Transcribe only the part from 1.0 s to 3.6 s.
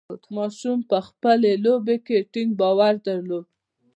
خپلې لوبې کې ټینګ باور درلود.